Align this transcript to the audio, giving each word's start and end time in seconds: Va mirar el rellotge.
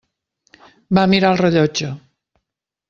Va 0.99 1.05
mirar 1.13 1.31
el 1.37 1.41
rellotge. 1.43 1.95